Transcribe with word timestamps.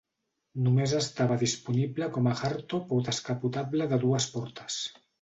Només 0.67 0.95
estava 0.99 1.37
disponible 1.43 2.09
com 2.17 2.31
a 2.31 2.35
hardtop 2.41 2.97
o 2.99 3.03
descapotable 3.13 3.93
de 3.95 4.05
dues 4.09 4.31
portes. 4.39 4.85